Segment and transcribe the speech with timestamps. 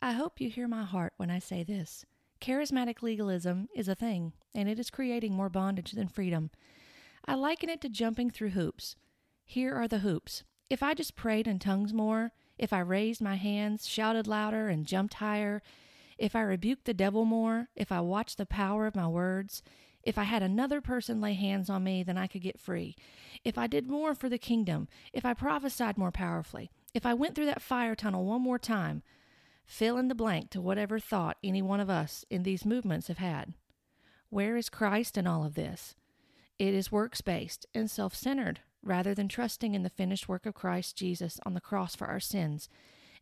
[0.00, 2.04] I hope you hear my heart when I say this.
[2.40, 6.50] Charismatic legalism is a thing, and it is creating more bondage than freedom.
[7.26, 8.94] I liken it to jumping through hoops.
[9.44, 10.44] Here are the hoops.
[10.70, 14.86] If I just prayed in tongues more, if I raised my hands, shouted louder, and
[14.86, 15.62] jumped higher,
[16.16, 19.62] if I rebuked the devil more, if I watched the power of my words,
[20.04, 22.94] if I had another person lay hands on me, then I could get free.
[23.44, 27.34] If I did more for the kingdom, if I prophesied more powerfully, if I went
[27.34, 29.02] through that fire tunnel one more time,
[29.68, 33.18] Fill in the blank to whatever thought any one of us in these movements have
[33.18, 33.52] had.
[34.30, 35.94] Where is Christ in all of this?
[36.58, 40.54] It is works based and self centered rather than trusting in the finished work of
[40.54, 42.70] Christ Jesus on the cross for our sins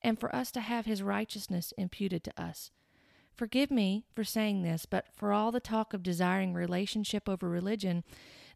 [0.00, 2.70] and for us to have his righteousness imputed to us.
[3.34, 8.04] Forgive me for saying this, but for all the talk of desiring relationship over religion,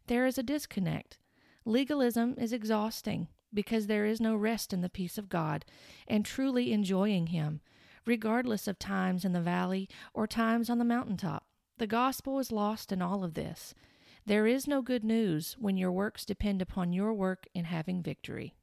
[0.07, 1.17] there is a disconnect.
[1.65, 5.65] Legalism is exhausting because there is no rest in the peace of God
[6.07, 7.59] and truly enjoying Him
[8.05, 11.45] regardless of times in the valley or times on the mountaintop.
[11.77, 13.73] The gospel is lost in all of this.
[14.25, 18.53] There is no good news when your works depend upon your work in having victory.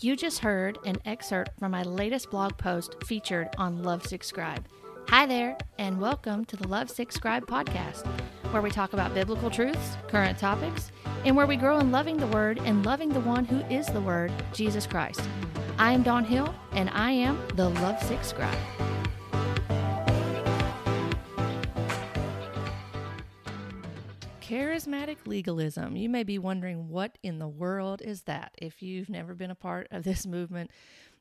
[0.00, 4.66] You just heard an excerpt from my latest blog post featured on Lovesick Scribe.
[5.08, 8.06] Hi there, and welcome to the Lovesick Scribe podcast,
[8.52, 10.92] where we talk about biblical truths, current topics,
[11.24, 14.02] and where we grow in loving the Word and loving the one who is the
[14.02, 15.22] Word, Jesus Christ.
[15.80, 18.58] I am Dawn Hill, and I am the Lovesick Scribe.
[24.40, 25.94] Charismatic legalism.
[25.94, 29.54] You may be wondering what in the world is that if you've never been a
[29.54, 30.72] part of this movement.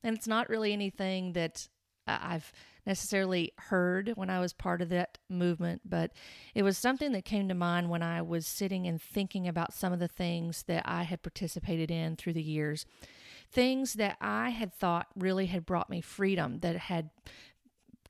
[0.03, 1.67] And it's not really anything that
[2.07, 2.51] uh, I've
[2.83, 6.13] necessarily heard when I was part of that movement, but
[6.55, 9.93] it was something that came to mind when I was sitting and thinking about some
[9.93, 12.87] of the things that I had participated in through the years
[13.51, 17.09] things that I had thought really had brought me freedom, that had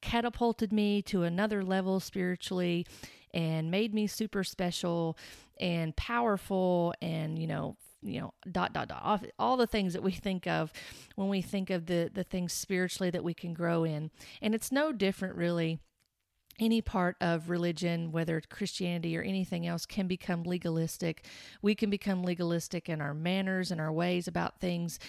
[0.02, 2.86] catapulted me to another level spiritually
[3.34, 5.18] and made me super special
[5.60, 10.12] and powerful and you know you know dot dot dot all the things that we
[10.12, 10.72] think of
[11.16, 14.12] when we think of the the things spiritually that we can grow in.
[14.42, 15.80] And it's no different really
[16.60, 21.26] any part of religion, whether it's Christianity or anything else, can become legalistic.
[21.62, 25.00] We can become legalistic in our manners and our ways about things,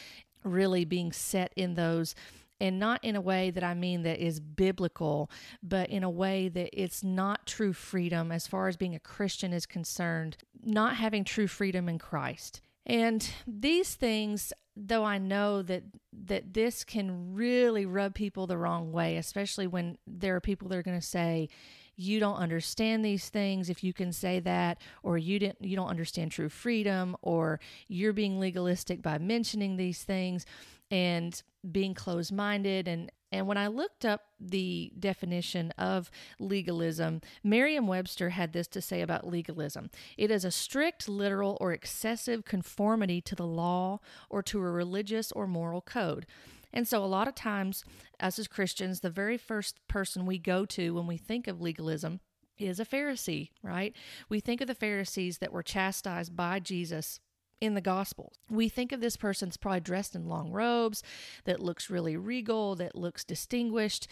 [0.45, 2.15] really being set in those.
[2.61, 5.31] And not in a way that I mean that is biblical,
[5.63, 9.53] but in a way that it's not true freedom as far as being a Christian
[9.53, 12.61] is concerned, not having true freedom in Christ.
[12.89, 15.85] And these things, though I know that
[16.27, 20.79] that this can really rub people the wrong way, especially when there are people that
[20.79, 21.49] are going to say,
[21.97, 25.89] you don't understand these things if you can say that or you didn't you don't
[25.89, 30.47] understand true freedom or you're being legalistic by mentioning these things
[30.91, 38.31] and being closed-minded and and when I looked up the definition of legalism, Merriam Webster
[38.31, 43.35] had this to say about legalism it is a strict, literal, or excessive conformity to
[43.35, 44.01] the law
[44.31, 46.27] or to a religious or moral code.
[46.73, 47.85] And so, a lot of times,
[48.21, 52.21] us as Christians, the very first person we go to when we think of legalism
[52.59, 53.95] is a Pharisee, right?
[54.29, 57.21] We think of the Pharisees that were chastised by Jesus
[57.61, 58.39] in the Gospels.
[58.51, 61.03] We think of this person's probably dressed in long robes,
[61.45, 64.09] that looks really regal, that looks distinguished,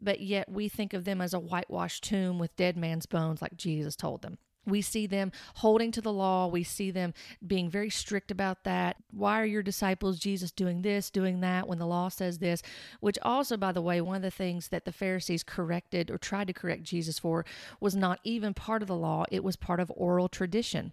[0.00, 3.56] but yet we think of them as a whitewashed tomb with dead man's bones, like
[3.56, 4.38] Jesus told them.
[4.66, 6.48] We see them holding to the law.
[6.48, 7.14] We see them
[7.46, 8.96] being very strict about that.
[9.12, 12.62] Why are your disciples, Jesus, doing this, doing that when the law says this?
[12.98, 16.48] Which, also, by the way, one of the things that the Pharisees corrected or tried
[16.48, 17.46] to correct Jesus for
[17.80, 20.92] was not even part of the law, it was part of oral tradition.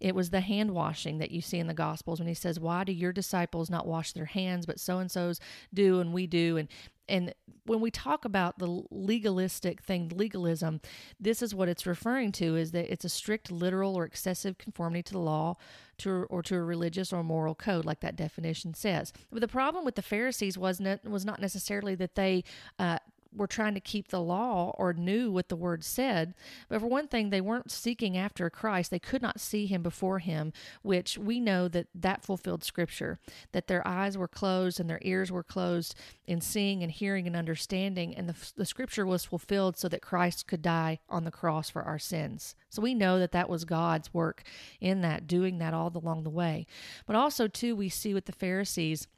[0.00, 2.84] It was the hand washing that you see in the Gospels when he says, Why
[2.84, 5.40] do your disciples not wash their hands, but so and so's
[5.72, 6.56] do and we do?
[6.56, 6.68] And
[7.08, 7.34] and
[7.64, 10.80] when we talk about the legalistic thing, legalism,
[11.20, 15.02] this is what it's referring to is that it's a strict, literal, or excessive conformity
[15.04, 15.56] to the law
[15.98, 19.12] to, or to a religious or moral code, like that definition says.
[19.30, 22.44] But the problem with the Pharisees wasn't was not necessarily that they
[22.78, 22.98] uh,
[23.36, 26.34] were trying to keep the law or knew what the word said.
[26.68, 28.90] But for one thing, they weren't seeking after Christ.
[28.90, 30.52] They could not see him before him,
[30.82, 33.18] which we know that that fulfilled scripture,
[33.52, 35.94] that their eyes were closed and their ears were closed
[36.26, 38.14] in seeing and hearing and understanding.
[38.14, 41.82] And the, the scripture was fulfilled so that Christ could die on the cross for
[41.82, 42.54] our sins.
[42.68, 44.42] So we know that that was God's work
[44.80, 46.66] in that, doing that all along the way.
[47.06, 49.08] But also, too, we see with the Pharisees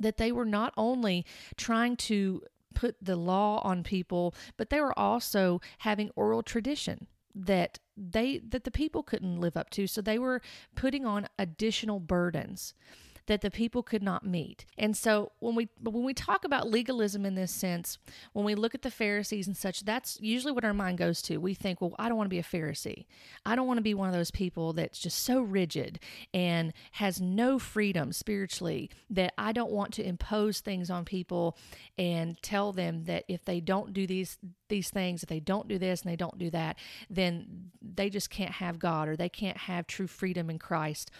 [0.00, 1.24] that they were not only
[1.56, 2.42] trying to
[2.74, 8.64] put the law on people, but they were also having oral tradition that they that
[8.64, 9.86] the people couldn't live up to.
[9.86, 10.40] So they were
[10.74, 12.74] putting on additional burdens
[13.26, 14.66] that the people could not meet.
[14.76, 17.98] And so when we when we talk about legalism in this sense,
[18.32, 21.38] when we look at the Pharisees and such, that's usually what our mind goes to.
[21.38, 23.06] We think, well, I don't want to be a Pharisee.
[23.46, 26.00] I don't want to be one of those people that's just so rigid
[26.32, 31.56] and has no freedom spiritually that I don't want to impose things on people
[31.96, 34.38] and tell them that if they don't do these
[34.68, 36.78] these things, if they don't do this and they don't do that,
[37.08, 41.10] then they just can't have God or they can't have true freedom in Christ.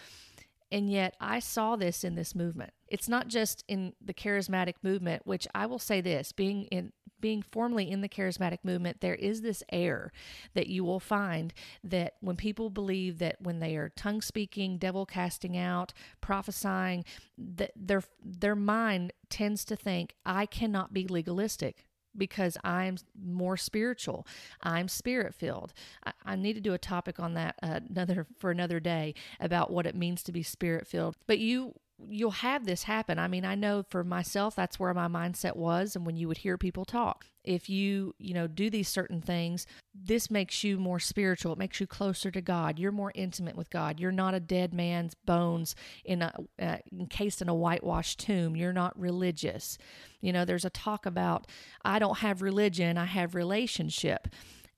[0.75, 2.73] And yet, I saw this in this movement.
[2.89, 6.91] It's not just in the charismatic movement, which I will say this being in
[7.21, 10.11] being formally in the charismatic movement, there is this air
[10.53, 15.05] that you will find that when people believe that when they are tongue speaking, devil
[15.05, 17.05] casting out, prophesying,
[17.37, 21.85] that their their mind tends to think, I cannot be legalistic
[22.17, 24.27] because I'm more spiritual.
[24.61, 25.73] I'm spirit filled.
[26.05, 29.71] I, I, need to do a topic on that uh, another for another day about
[29.71, 31.15] what it means to be spirit filled.
[31.27, 31.75] But you
[32.09, 33.19] you'll have this happen.
[33.19, 36.37] I mean, I know for myself that's where my mindset was and when you would
[36.37, 37.25] hear people talk.
[37.43, 41.53] If you, you know, do these certain things, this makes you more spiritual.
[41.53, 42.79] It makes you closer to God.
[42.79, 43.99] You're more intimate with God.
[43.99, 48.55] You're not a dead man's bones in a uh, encased in a whitewashed tomb.
[48.55, 49.77] You're not religious.
[50.21, 51.47] You know, there's a talk about
[51.83, 54.27] I don't have religion, I have relationship.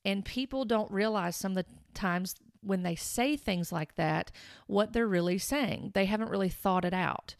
[0.03, 2.35] And people don't realize some of the times
[2.68, 4.31] when they say things like that,
[4.68, 5.92] what they're really saying.
[5.94, 7.36] They haven't really thought it out.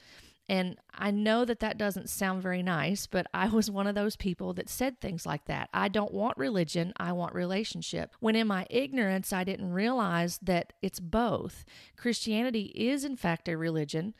[0.50, 4.16] And I know that that doesn't sound very nice, but I was one of those
[4.16, 5.70] people that said things like that.
[5.74, 8.14] I don't want religion, I want relationship.
[8.20, 11.66] When in my ignorance, I didn't realize that it's both.
[11.98, 14.14] Christianity is, in fact, a religion,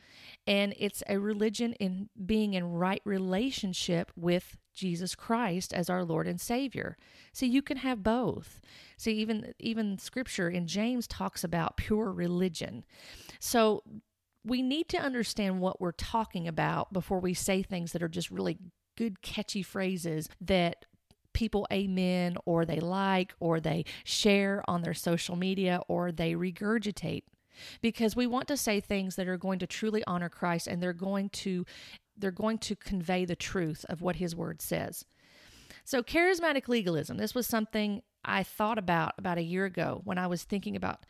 [0.46, 6.26] and it's a religion in being in right relationship with Jesus Christ as our Lord
[6.26, 6.96] and Savior.
[7.32, 8.60] See, you can have both.
[8.96, 12.84] See, even even scripture in James talks about pure religion.
[13.40, 13.82] So
[14.44, 18.30] we need to understand what we're talking about before we say things that are just
[18.30, 18.58] really
[18.96, 20.86] good catchy phrases that
[21.32, 27.22] people amen or they like or they share on their social media or they regurgitate
[27.80, 30.92] because we want to say things that are going to truly honor Christ and they're
[30.92, 31.64] going to
[32.18, 35.04] they're going to convey the truth of what his word says.
[35.84, 40.26] So charismatic legalism, this was something I thought about about a year ago when I
[40.26, 41.06] was thinking about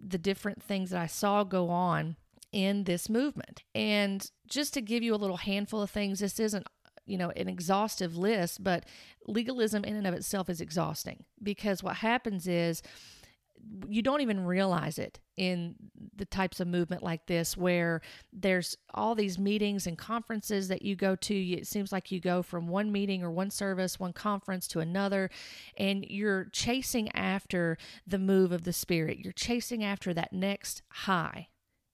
[0.00, 2.16] the different things that I saw go on
[2.52, 3.62] in this movement.
[3.74, 6.66] And just to give you a little handful of things, this isn't
[7.06, 8.84] you know an exhaustive list, but
[9.26, 12.82] legalism in and of itself is exhausting because what happens is
[13.88, 15.74] you don't even realize it in
[16.16, 18.00] the types of movement like this where
[18.32, 21.34] there's all these meetings and conferences that you go to.
[21.34, 25.30] It seems like you go from one meeting or one service one conference to another
[25.76, 27.76] and you're chasing after
[28.06, 29.18] the move of the spirit.
[29.18, 31.48] You're chasing after that next high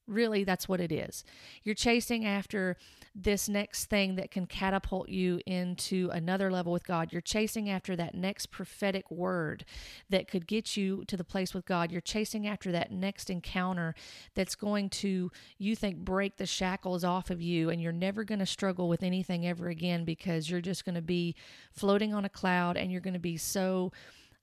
[0.09, 1.25] Really, that's what it is.
[1.65, 2.77] You're chasing after
[3.13, 7.13] this next thing that can catapult you into another level with God.
[7.13, 9.65] You're chasing after that next prophetic word
[10.09, 11.91] that could get you to the place with God.
[11.91, 13.97] You're chasing after that next encounter
[14.35, 18.39] that's going to, you think, break the shackles off of you, and you're never going
[18.39, 21.35] to struggle with anything ever again because you're just going to be
[21.73, 23.91] floating on a cloud and you're going to be so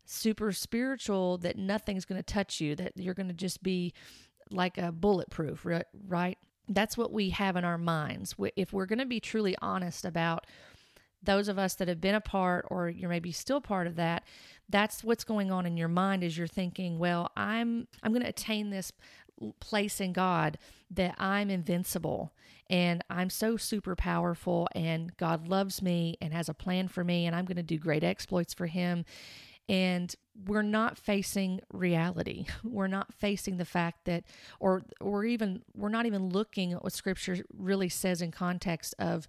[0.06, 3.94] super spiritual that nothing's going to touch you, that you're going to just be
[4.52, 5.66] like a bulletproof,
[6.08, 6.38] right?
[6.68, 8.36] That's what we have in our minds.
[8.56, 10.46] If we're going to be truly honest about
[11.22, 14.24] those of us that have been a part or you're maybe still part of that,
[14.70, 18.30] that's what's going on in your mind as you're thinking, well, I'm I'm going to
[18.30, 18.92] attain this
[19.60, 20.58] place in God
[20.92, 22.34] that I'm invincible
[22.70, 27.26] and I'm so super powerful and God loves me and has a plan for me
[27.26, 29.06] and I'm going to do great exploits for him
[29.70, 30.14] and
[30.48, 32.46] we're not facing reality.
[32.64, 34.24] We're not facing the fact that,
[34.60, 39.28] or or even we're not even looking at what Scripture really says in context of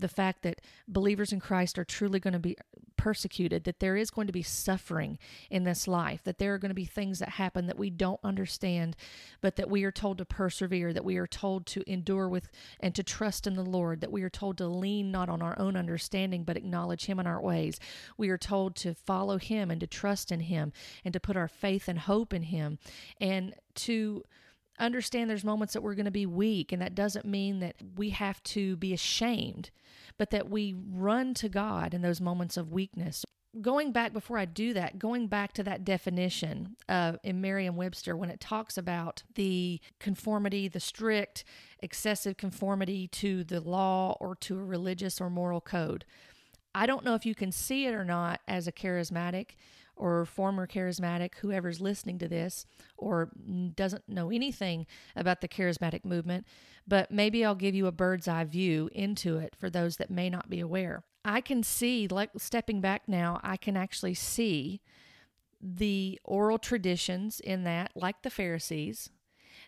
[0.00, 2.56] the fact that believers in Christ are truly going to be
[2.96, 6.70] persecuted, that there is going to be suffering in this life, that there are going
[6.70, 8.94] to be things that happen that we don't understand,
[9.40, 12.94] but that we are told to persevere, that we are told to endure with and
[12.94, 15.76] to trust in the Lord, that we are told to lean not on our own
[15.76, 17.80] understanding, but acknowledge Him in our ways.
[18.18, 21.48] We are told to follow Him and to trust in Him and to put our
[21.48, 22.78] faith and hope in Him
[23.18, 24.24] and to
[24.80, 28.10] understand there's moments that we're going to be weak and that doesn't mean that we
[28.10, 29.70] have to be ashamed
[30.20, 33.24] but that we run to God in those moments of weakness.
[33.62, 38.14] Going back before I do that, going back to that definition uh, in Merriam Webster
[38.14, 41.42] when it talks about the conformity, the strict,
[41.78, 46.04] excessive conformity to the law or to a religious or moral code.
[46.74, 49.52] I don't know if you can see it or not as a charismatic
[50.00, 52.64] or former charismatic, whoever's listening to this
[52.96, 53.30] or
[53.74, 56.46] doesn't know anything about the charismatic movement,
[56.88, 60.30] but maybe I'll give you a bird's eye view into it for those that may
[60.30, 61.04] not be aware.
[61.22, 64.80] I can see, like stepping back now, I can actually see
[65.60, 69.10] the oral traditions in that, like the Pharisees.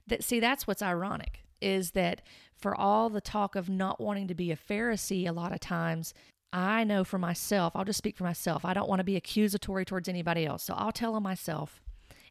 [0.07, 2.23] That see, that's what's ironic is that
[2.57, 6.15] for all the talk of not wanting to be a Pharisee, a lot of times
[6.53, 8.65] I know for myself, I'll just speak for myself.
[8.65, 10.63] I don't want to be accusatory towards anybody else.
[10.63, 11.81] So I'll tell on myself,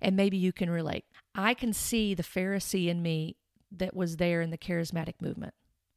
[0.01, 1.05] and maybe you can relate.
[1.33, 3.37] I can see the Pharisee in me
[3.71, 5.53] that was there in the charismatic movement.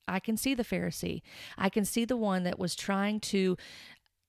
[0.06, 1.22] I can see the Pharisee.
[1.58, 3.56] I can see the one that was trying to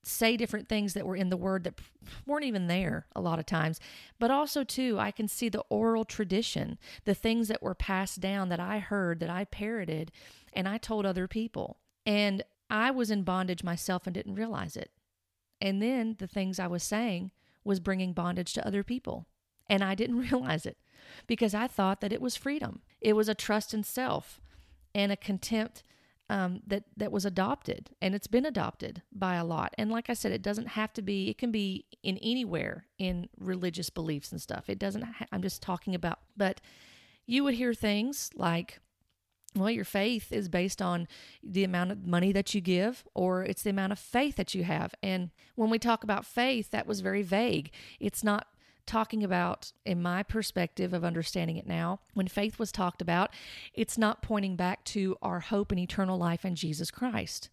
[0.04, 1.80] say different things that were in the word that
[2.26, 3.80] weren't even there a lot of times.
[4.20, 8.50] But also, too, I can see the oral tradition, the things that were passed down
[8.50, 10.12] that I heard, that I parroted,
[10.54, 11.78] and I told other people.
[12.06, 14.92] And I was in bondage myself and didn't realize it.
[15.62, 17.32] And then the things I was saying
[17.64, 19.28] was bringing bondage to other people.
[19.70, 20.78] And I didn't realize it
[21.28, 22.82] because I thought that it was freedom.
[23.02, 24.42] It was a trust in self
[24.94, 25.84] and a contempt
[26.30, 29.76] um, that that was adopted, and it's been adopted by a lot.
[29.78, 31.30] And like I said, it doesn't have to be.
[31.30, 34.68] It can be in anywhere in religious beliefs and stuff.
[34.68, 35.04] It doesn't.
[35.04, 36.20] Ha- I'm just talking about.
[36.36, 36.62] But
[37.28, 38.80] you would hear things like,
[39.56, 41.08] well, your faith is based on
[41.42, 44.64] the amount of money that you give, or it's the amount of faith that you
[44.64, 44.94] have.
[45.02, 47.72] And when we talk about faith, that was very vague.
[48.00, 48.48] It's not
[48.86, 53.32] talking about, in my perspective of understanding it now, when faith was talked about,
[53.74, 57.50] it's not pointing back to our hope and eternal life in Jesus Christ.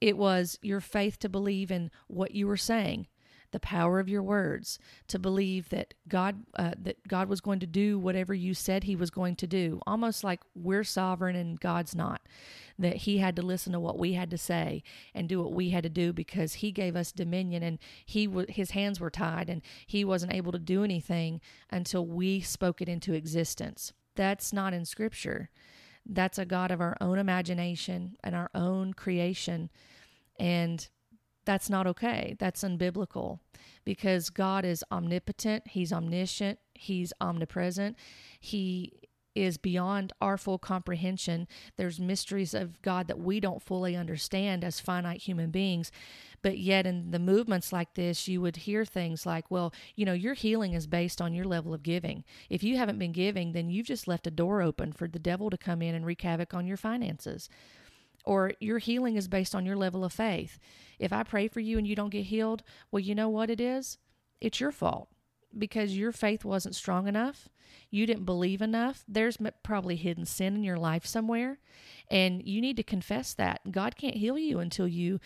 [0.00, 3.06] It was your faith to believe in what you were saying,
[3.54, 7.68] the power of your words, to believe that God uh, that God was going to
[7.68, 11.94] do whatever you said He was going to do, almost like we're sovereign and God's
[11.94, 12.20] not.
[12.80, 14.82] That He had to listen to what we had to say
[15.14, 18.48] and do what we had to do because He gave us dominion and He w-
[18.48, 22.88] His hands were tied and He wasn't able to do anything until we spoke it
[22.88, 23.92] into existence.
[24.16, 25.48] That's not in Scripture.
[26.04, 29.70] That's a God of our own imagination and our own creation.
[30.40, 30.88] And
[31.44, 32.36] that's not okay.
[32.38, 33.40] That's unbiblical
[33.84, 37.96] because God is omnipotent, He's omniscient, He's omnipresent.
[38.40, 38.92] He
[39.34, 41.48] is beyond our full comprehension.
[41.76, 45.90] There's mysteries of God that we don't fully understand as finite human beings.
[46.40, 50.12] But yet, in the movements like this, you would hear things like, well, you know,
[50.12, 52.22] your healing is based on your level of giving.
[52.48, 55.50] If you haven't been giving, then you've just left a door open for the devil
[55.50, 57.48] to come in and wreak havoc on your finances
[58.24, 60.58] or your healing is based on your level of faith.
[60.98, 63.60] If I pray for you and you don't get healed, well, you know what it
[63.60, 63.98] is?
[64.40, 65.08] It's your fault
[65.56, 67.48] because your faith wasn't strong enough.
[67.90, 69.04] You didn't believe enough.
[69.06, 71.58] There's probably hidden sin in your life somewhere,
[72.10, 73.70] and you need to confess that.
[73.70, 75.20] God can't heal you until you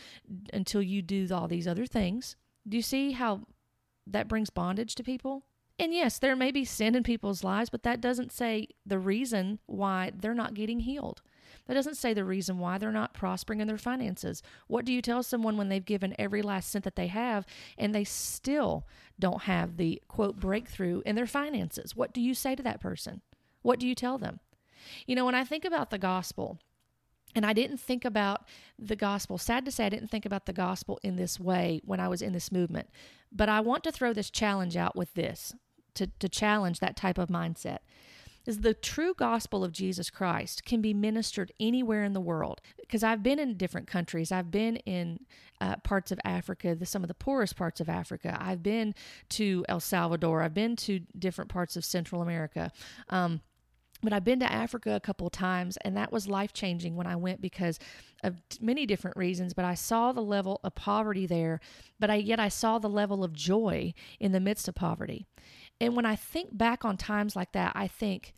[0.53, 2.37] until you do all these other things.
[2.67, 3.43] Do you see how
[4.07, 5.45] that brings bondage to people?
[5.79, 9.61] And yes, there may be sin in people's lives, but that doesn't say the reason
[9.67, 11.23] why they're not getting healed.
[11.69, 14.43] That doesn't say the reason why they're not prospering in their finances.
[14.67, 17.47] What do you tell someone when they've given every last cent that they have
[17.77, 18.87] and they still
[19.21, 21.95] don't have the quote breakthrough in their finances?
[21.95, 23.21] What do you say to that person?
[23.61, 24.41] What do you tell them?
[25.07, 26.59] You know, when I think about the gospel,
[27.35, 28.47] and I didn't think about
[28.79, 29.37] the gospel.
[29.37, 32.23] Sad to say, I didn't think about the gospel in this way when I was
[32.23, 32.89] in this movement.
[33.31, 35.55] But I want to throw this challenge out with this
[35.95, 37.81] to, to challenge that type of mindset
[38.49, 42.63] is the true gospel of Jesus Christ can be ministered anywhere in the world.
[42.81, 45.21] Because I've been in different countries, I've been in
[45.61, 48.39] uh, parts of Africa, the, some of the poorest parts of Africa.
[48.41, 48.95] I've been
[49.31, 50.43] to El Salvador.
[50.43, 52.73] I've been to different parts of Central America.
[53.11, 53.43] Um,
[54.03, 57.17] but I've been to Africa a couple times, and that was life changing when I
[57.17, 57.79] went because
[58.23, 59.53] of many different reasons.
[59.53, 61.61] But I saw the level of poverty there,
[61.99, 65.27] but I yet I saw the level of joy in the midst of poverty.
[65.81, 68.35] And when I think back on times like that, I think,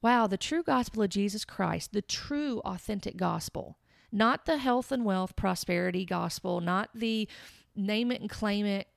[0.00, 3.78] wow, the true gospel of Jesus Christ, the true authentic gospel,
[4.10, 7.28] not the health and wealth prosperity gospel, not the
[7.74, 8.88] name it and claim it,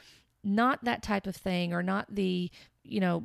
[0.43, 2.51] not that type of thing, or not the,
[2.83, 3.23] you know,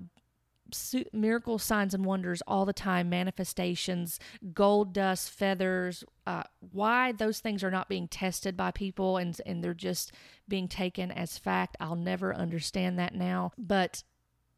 [1.12, 4.20] miracle signs and wonders all the time manifestations
[4.52, 9.64] gold dust feathers uh, why those things are not being tested by people and and
[9.64, 10.12] they're just
[10.48, 11.76] being taken as fact.
[11.80, 13.52] I'll never understand that now.
[13.58, 14.04] But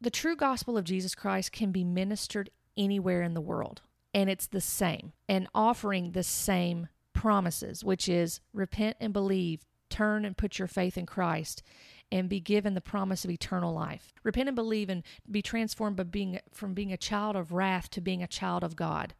[0.03, 3.81] the true gospel of jesus christ can be ministered anywhere in the world.
[4.13, 10.25] And it's the same and offering the same promises, which is repent and believe, turn
[10.25, 11.63] and put your faith in Christ
[12.11, 14.13] and be given the promise of eternal life.
[14.23, 18.01] Repent and believe and be transformed by being from being a child of wrath to
[18.01, 19.15] being a child of God,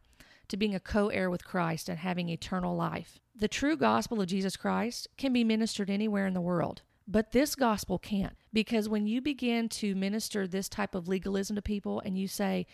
[0.48, 3.18] to being a co-heir with Christ and having eternal life.
[3.34, 7.54] The true gospel of Jesus Christ can be ministered anywhere in the world But this
[7.54, 8.36] gospel can't.
[8.52, 12.66] Because when you begin to minister this type of legalism to people and you say,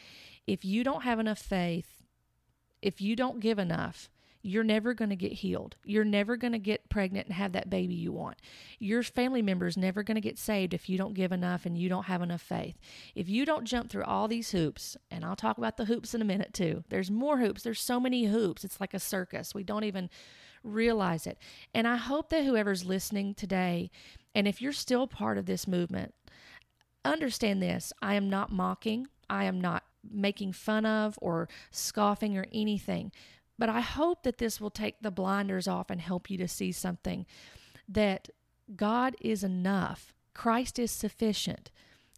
[0.47, 2.03] if you don't have enough faith,
[2.83, 4.11] if you don't give enough,
[4.43, 5.77] you're never going to get healed.
[5.85, 8.39] You're never going to get pregnant and have that baby you want.
[8.79, 11.77] Your family member is never going to get saved if you don't give enough and
[11.77, 12.79] you don't have enough faith.
[13.15, 16.23] If you don't jump through all these hoops, and I'll talk about the hoops in
[16.23, 16.85] a minute too.
[16.89, 17.63] There's more hoops.
[17.63, 18.65] There's so many hoops.
[18.65, 19.55] It's like a circus.
[19.55, 20.09] We don't even
[20.63, 21.39] realize it.
[21.75, 23.91] And I hope that whoever's listening today,
[24.35, 26.15] and if you're still part of this movement,
[27.05, 27.93] understand this.
[28.01, 29.09] I am not mocking.
[29.29, 33.13] I am not making fun of or scoffing or anything.
[33.59, 36.73] But I hope that this will take the blinders off and help you to see
[36.73, 37.27] something
[37.89, 38.31] that
[38.75, 40.15] God is enough.
[40.33, 41.71] Christ is sufficient.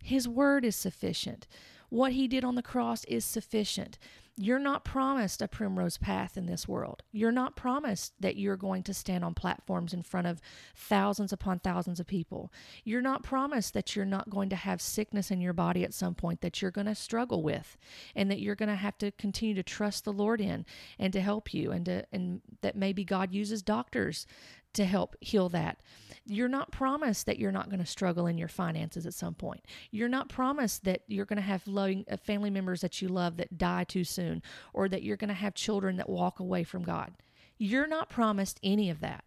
[0.02, 1.47] His word is sufficient.
[1.88, 3.99] What he did on the cross is sufficient.
[4.36, 7.02] You're not promised a primrose path in this world.
[7.12, 10.40] You're not promised that you're going to stand on platforms in front of
[10.74, 12.50] thousands upon thousands of people.
[12.82, 16.14] You're not promised that you're not going to have sickness in your body at some
[16.14, 17.76] point that you're going to struggle with
[18.16, 20.64] and that you're going to have to continue to trust the Lord in
[20.98, 24.26] and to help you and to and that maybe God uses doctors
[24.74, 25.80] to help heal that.
[26.24, 29.64] You're not promised that you're not going to struggle in your finances at some point.
[29.90, 33.36] You're not promised that you're going to have loving uh, family members that you love
[33.38, 36.84] that die too soon or that you're going to have children that walk away from
[36.84, 37.12] God.
[37.58, 39.24] You're not promised any of that.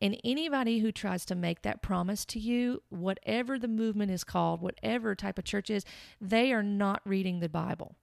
[0.00, 4.62] And anybody who tries to make that promise to you, whatever the movement is called,
[4.62, 5.84] whatever type of church is,
[6.20, 7.96] they are not reading the Bible.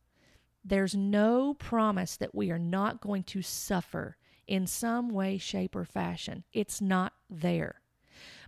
[0.64, 4.18] There's no promise that we are not going to suffer
[4.48, 6.44] in some way, shape, or fashion.
[6.54, 7.82] It's not there.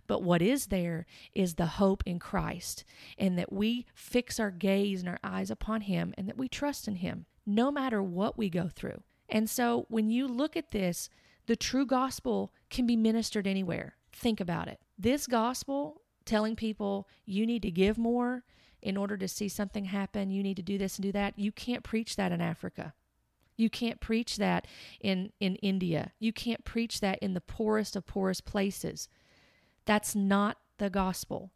[0.06, 2.84] But what is there is the hope in Christ,
[3.16, 6.88] and that we fix our gaze and our eyes upon Him, and that we trust
[6.88, 9.02] in Him no matter what we go through.
[9.28, 11.08] And so when you look at this,
[11.46, 13.96] the true gospel can be ministered anywhere.
[14.12, 14.80] Think about it.
[14.98, 18.44] This gospel telling people you need to give more
[18.82, 21.52] in order to see something happen, you need to do this and do that, you
[21.52, 22.94] can't preach that in Africa.
[23.60, 24.66] You can't preach that
[25.00, 26.12] in, in India.
[26.18, 29.06] You can't preach that in the poorest of poorest places.
[29.84, 31.52] That's not the gospel.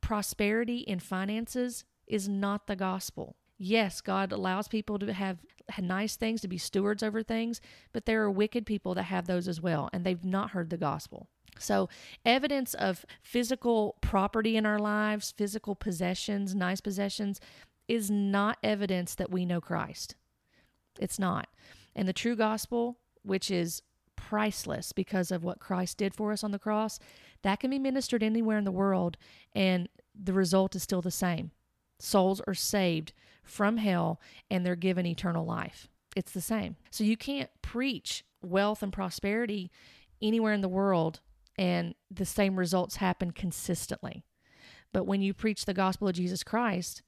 [0.00, 3.34] Prosperity in finances is not the gospel.
[3.58, 5.38] Yes, God allows people to have
[5.80, 7.60] nice things, to be stewards over things,
[7.92, 10.76] but there are wicked people that have those as well, and they've not heard the
[10.76, 11.28] gospel.
[11.58, 11.88] So,
[12.24, 17.40] evidence of physical property in our lives, physical possessions, nice possessions,
[17.88, 20.14] is not evidence that we know Christ.
[20.98, 21.48] It's not.
[21.94, 23.82] And the true gospel, which is
[24.16, 26.98] priceless because of what Christ did for us on the cross,
[27.42, 29.16] that can be ministered anywhere in the world,
[29.54, 31.50] and the result is still the same.
[31.98, 35.88] Souls are saved from hell and they're given eternal life.
[36.14, 36.76] It's the same.
[36.90, 39.70] So you can't preach wealth and prosperity
[40.20, 41.20] anywhere in the world
[41.58, 44.24] and the same results happen consistently.
[44.92, 47.02] But when you preach the gospel of Jesus Christ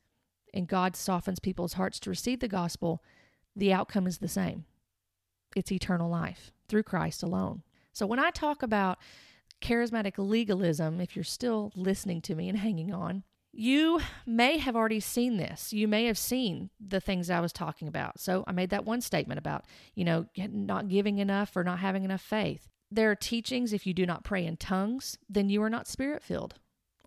[0.54, 3.02] and God softens people's hearts to receive the gospel,
[3.58, 4.64] the outcome is the same
[5.56, 7.62] it's eternal life through Christ alone.
[7.92, 8.98] So when I talk about
[9.60, 15.00] charismatic legalism, if you're still listening to me and hanging on, you may have already
[15.00, 15.72] seen this.
[15.72, 18.20] You may have seen the things I was talking about.
[18.20, 22.04] So I made that one statement about, you know, not giving enough or not having
[22.04, 22.68] enough faith.
[22.90, 26.22] There are teachings if you do not pray in tongues, then you are not spirit
[26.22, 26.54] filled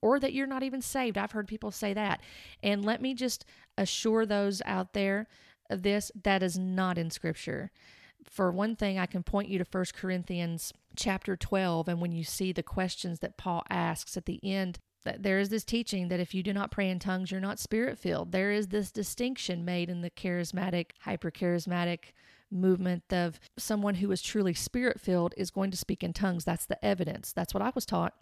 [0.02, 1.18] or that you're not even saved.
[1.18, 2.22] I've heard people say that.
[2.64, 3.46] And let me just
[3.78, 5.28] assure those out there
[5.72, 7.72] of this that is not in scripture.
[8.24, 12.24] For one thing i can point you to 1 corinthians chapter 12 and when you
[12.24, 16.20] see the questions that paul asks at the end that there is this teaching that
[16.20, 19.66] if you do not pray in tongues you're not spirit filled there is this distinction
[19.66, 22.12] made in the charismatic hyper charismatic
[22.52, 26.44] movement of someone who is truly spirit filled is going to speak in tongues.
[26.44, 27.32] That's the evidence.
[27.34, 28.14] That's what i was taught.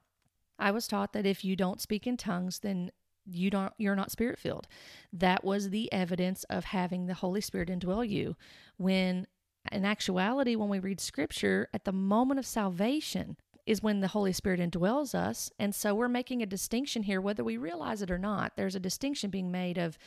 [0.57, 2.91] I was taught that if you don't speak in tongues then
[3.31, 4.67] you don't you're not spirit filled
[5.13, 8.35] that was the evidence of having the holy spirit indwell you.
[8.77, 9.27] When
[9.71, 14.33] in actuality when we read scripture at the moment of salvation is when the holy
[14.33, 15.51] spirit indwells us.
[15.59, 18.53] And so we're making a distinction here whether we realize it or not.
[18.55, 19.97] There's a distinction being made of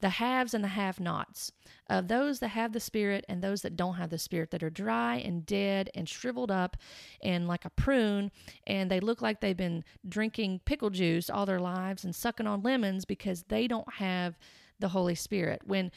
[0.00, 1.52] the haves and the have nots,
[1.88, 4.70] of those that have the Spirit and those that don't have the Spirit, that are
[4.70, 6.76] dry and dead and shriveled up
[7.22, 8.30] and like a prune,
[8.66, 12.62] and they look like they've been drinking pickle juice all their lives and sucking on
[12.62, 14.38] lemons because they don't have
[14.78, 15.62] the Holy Spirit.
[15.64, 15.90] When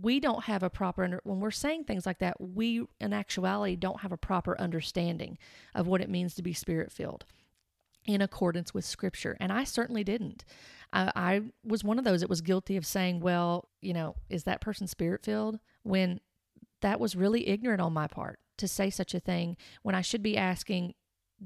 [0.00, 3.76] we don't have a proper under, when we're saying things like that, we in actuality
[3.76, 5.38] don't have a proper understanding
[5.74, 7.24] of what it means to be spirit filled
[8.04, 9.36] in accordance with scripture.
[9.40, 10.44] And I certainly didn't.
[10.92, 14.44] I, I was one of those that was guilty of saying, well, you know, is
[14.44, 15.58] that person spirit filled?
[15.82, 16.20] When
[16.80, 20.22] that was really ignorant on my part to say such a thing when I should
[20.22, 20.94] be asking,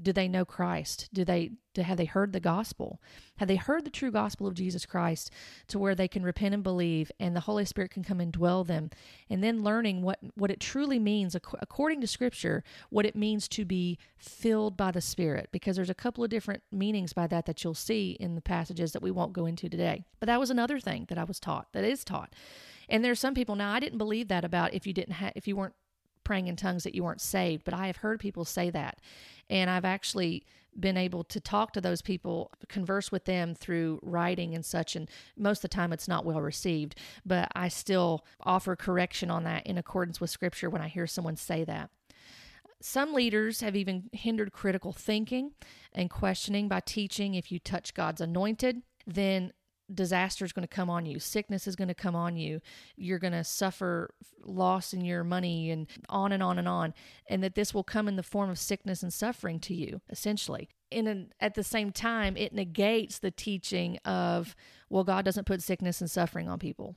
[0.01, 1.09] do they know Christ?
[1.13, 3.01] Do they do, have they heard the gospel?
[3.37, 5.31] Have they heard the true gospel of Jesus Christ
[5.67, 8.63] to where they can repent and believe and the Holy Spirit can come and dwell
[8.63, 8.89] them?
[9.29, 13.65] And then learning what what it truly means according to scripture, what it means to
[13.65, 17.63] be filled by the Spirit because there's a couple of different meanings by that that
[17.63, 20.05] you'll see in the passages that we won't go into today.
[20.19, 22.33] But that was another thing that I was taught, that is taught.
[22.89, 25.47] And there's some people now I didn't believe that about if you didn't have if
[25.47, 25.75] you weren't
[26.27, 28.99] praying in tongues that you weren't saved, but I have heard people say that.
[29.49, 30.43] And I've actually
[30.77, 34.97] been able to talk to those people, converse with them through writing and such.
[34.97, 39.45] And most of the time it's not well received, but I still offer correction on
[39.45, 41.91] that in accordance with scripture when I hear someone say that.
[42.81, 45.53] Some leaders have even hindered critical thinking
[45.93, 49.53] and questioning by teaching if you touch God's anointed, then
[49.93, 52.59] disaster is going to come on you sickness is going to come on you
[52.95, 54.13] you're going to suffer
[54.47, 56.93] loss in your money and on and on and on
[57.29, 60.69] and that this will come in the form of sickness and suffering to you essentially.
[60.89, 64.55] In an, at the same time it negates the teaching of
[64.89, 66.95] well god doesn't put sickness and suffering on people.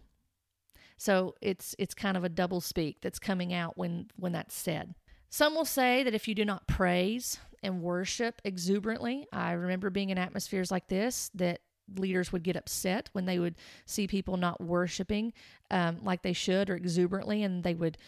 [0.97, 4.95] So it's it's kind of a double speak that's coming out when when that's said.
[5.29, 10.09] Some will say that if you do not praise and worship exuberantly i remember being
[10.09, 11.61] in atmospheres like this that
[11.97, 15.33] leaders would get upset when they would see people not worshiping
[15.71, 17.99] um, like they should or exuberantly, and they would,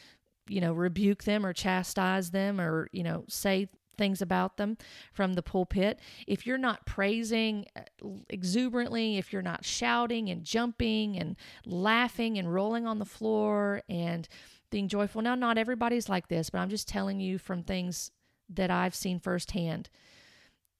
[0.48, 3.68] you know, rebuke them or chastise them or, you know, say
[3.98, 4.76] things about them
[5.12, 6.00] from the pulpit.
[6.26, 7.82] If you're not praising uh,
[8.28, 14.26] exuberantly, if you're not shouting and jumping and laughing and rolling on the floor and
[14.70, 18.10] being joyful, now, not everybody's like this, but I'm just telling you from things
[18.48, 19.88] that I've seen firsthand,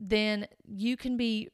[0.01, 1.49] then you can be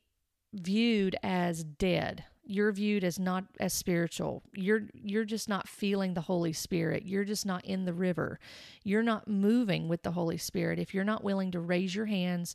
[0.52, 2.24] viewed as dead.
[2.44, 4.42] You're viewed as not as spiritual.
[4.54, 7.04] You're you're just not feeling the holy spirit.
[7.04, 8.40] You're just not in the river.
[8.84, 10.78] You're not moving with the holy spirit.
[10.78, 12.54] If you're not willing to raise your hands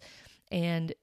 [0.51, 0.93] and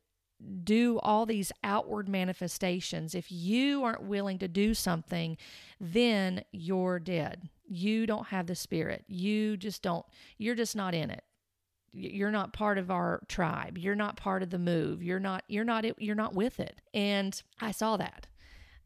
[0.65, 5.37] do all these outward manifestations if you aren't willing to do something
[5.79, 7.49] then you're dead.
[7.69, 9.05] You don't have the spirit.
[9.07, 10.07] You just don't
[10.39, 11.25] you're just not in it
[11.93, 13.77] you're not part of our tribe.
[13.77, 15.03] You're not part of the move.
[15.03, 16.81] You're not you're not you're not with it.
[16.95, 18.27] And i saw that.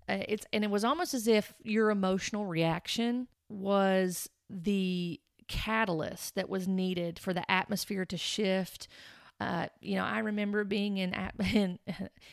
[0.08, 6.48] Uh, it's and it was almost as if your emotional reaction was the catalyst that
[6.48, 8.88] was needed for the atmosphere to shift.
[9.40, 11.14] Uh, you know, I remember being in,
[11.52, 11.78] in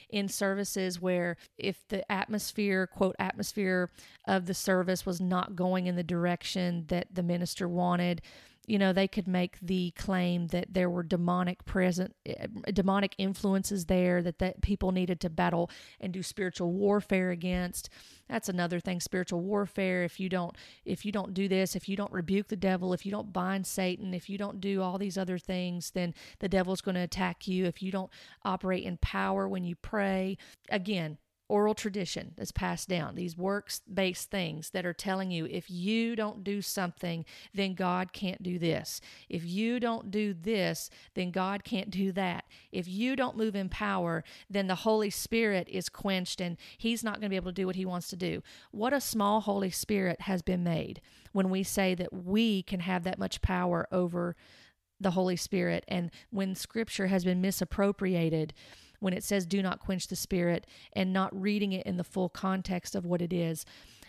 [0.09, 3.91] in services where if the atmosphere, quote atmosphere
[4.27, 8.21] of the service was not going in the direction that the minister wanted,
[8.67, 13.85] you know they could make the claim that there were demonic present eh, demonic influences
[13.85, 15.69] there that that people needed to battle
[15.99, 17.89] and do spiritual warfare against.
[18.29, 20.03] That's another thing spiritual warfare.
[20.03, 23.05] If you don't if you don't do this if you don't rebuke the devil if
[23.05, 26.81] you don't bind satan if you don't do all these other things then the devil's
[26.81, 27.65] going to attack you.
[27.65, 28.11] If you don't
[28.43, 30.37] operate in power when you pray
[30.69, 31.17] again
[31.51, 36.15] oral tradition that's passed down, these works based things that are telling you if you
[36.15, 39.01] don't do something, then God can't do this.
[39.27, 42.45] If you don't do this, then God can't do that.
[42.71, 47.15] If you don't move in power, then the Holy Spirit is quenched and He's not
[47.15, 48.41] going to be able to do what He wants to do.
[48.71, 51.01] What a small Holy Spirit has been made
[51.33, 54.37] when we say that we can have that much power over
[55.01, 58.53] the Holy Spirit and when Scripture has been misappropriated
[59.01, 62.29] when it says do not quench the spirit and not reading it in the full
[62.29, 63.65] context of what it is.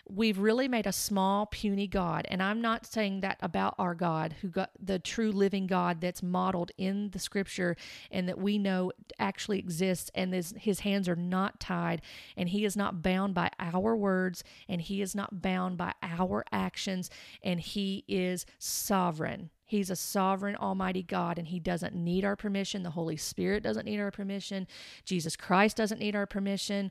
[0.08, 2.26] We've really made a small, puny God.
[2.28, 6.22] And I'm not saying that about our God, who got the true living God that's
[6.22, 7.76] modeled in the scripture
[8.10, 10.10] and that we know actually exists.
[10.14, 12.02] And his, his hands are not tied
[12.36, 16.44] and he is not bound by our words and he is not bound by our
[16.50, 17.08] actions
[17.42, 19.50] and he is sovereign.
[19.72, 22.82] He's a sovereign, almighty God, and He doesn't need our permission.
[22.82, 24.66] The Holy Spirit doesn't need our permission.
[25.06, 26.90] Jesus Christ doesn't need our permission.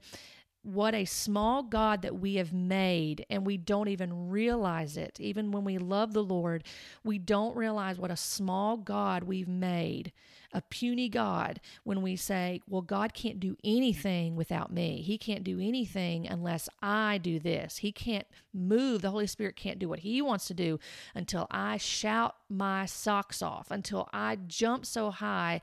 [0.64, 5.20] What a small God that we have made, and we don't even realize it.
[5.20, 6.64] Even when we love the Lord,
[7.04, 10.12] we don't realize what a small God we've made
[10.54, 15.02] a puny God when we say, well, God can't do anything without me.
[15.02, 17.78] He can't do anything unless I do this.
[17.78, 19.02] He can't move.
[19.02, 20.80] The Holy Spirit can't do what He wants to do
[21.16, 25.62] until I shout my socks off, until I jump so high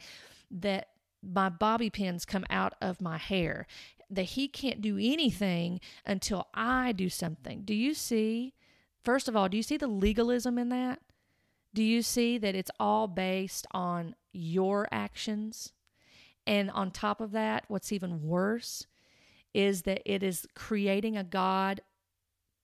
[0.51, 0.89] that
[1.23, 3.67] my bobby pins come out of my hair.
[4.11, 7.63] That He can't do anything until I do something.
[7.63, 8.55] Do you see?
[9.03, 11.01] First of all, do you see the legalism in that?
[11.75, 15.73] Do you see that it's all based on your actions?
[16.47, 18.87] And on top of that, what's even worse
[19.53, 21.83] is that it is creating a God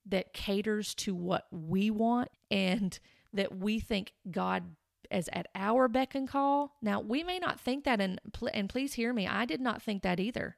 [0.06, 2.98] that caters to what we want and
[3.32, 4.64] that we think God
[5.10, 6.76] as at our beck and call.
[6.82, 8.20] Now, we may not think that, and,
[8.52, 10.56] and please hear me, I did not think that either.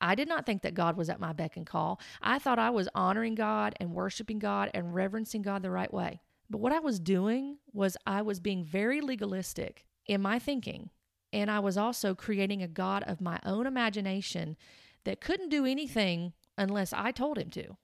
[0.00, 2.00] I did not think that God was at my beck and call.
[2.22, 6.20] I thought I was honoring God and worshiping God and reverencing God the right way.
[6.50, 10.90] But what I was doing was I was being very legalistic in my thinking.
[11.32, 14.56] And I was also creating a God of my own imagination
[15.04, 17.76] that couldn't do anything unless I told him to,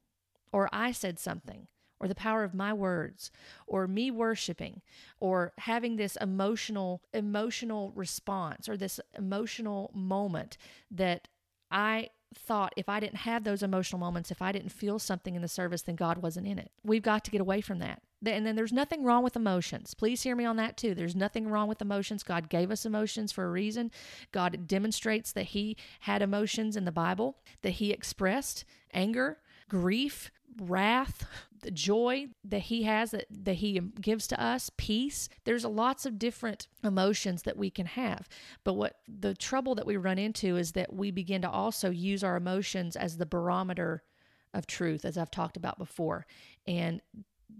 [0.53, 1.66] or I said something,
[2.01, 3.31] or the power of my words,
[3.66, 4.81] or me worshiping,
[5.20, 10.57] or having this emotional, emotional response, or this emotional moment
[10.90, 11.29] that
[11.73, 15.43] I thought if I didn't have those emotional moments, if I didn't feel something in
[15.43, 16.71] the service, then God wasn't in it.
[16.85, 18.03] We've got to get away from that.
[18.25, 19.95] And then there's nothing wrong with emotions.
[19.95, 20.95] Please hear me on that too.
[20.95, 22.23] There's nothing wrong with emotions.
[22.23, 23.91] God gave us emotions for a reason.
[24.31, 30.31] God demonstrates that He had emotions in the Bible, that He expressed anger, grief,
[30.61, 31.27] wrath,
[31.62, 35.29] the joy that he has that, that he gives to us, peace.
[35.44, 38.29] There's lots of different emotions that we can have.
[38.64, 42.22] But what the trouble that we run into is that we begin to also use
[42.22, 44.03] our emotions as the barometer
[44.53, 46.27] of truth, as I've talked about before.
[46.66, 47.01] And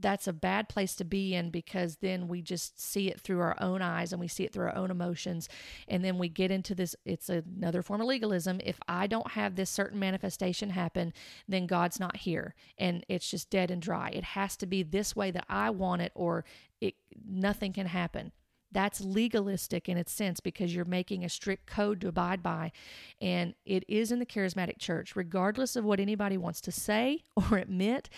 [0.01, 3.57] that's a bad place to be in because then we just see it through our
[3.61, 5.49] own eyes and we see it through our own emotions.
[5.89, 8.61] And then we get into this it's another form of legalism.
[8.65, 11.13] If i don't have this certain manifestation happen
[11.49, 14.11] then god's not here and it's just dead and dry.
[14.11, 16.45] It has to be this way that i want it or
[16.81, 16.95] it
[17.27, 18.33] nothing can happen.
[18.73, 22.73] That's legalistic in its sense because you're making a strict code to abide by.
[23.21, 27.59] And it is in the charismatic church, regardless of what anybody wants to say or
[27.59, 28.09] admit,